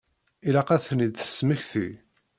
Ilaq 0.47 0.69
ad 0.75 0.81
ten-id-tesmekti. 0.85 1.87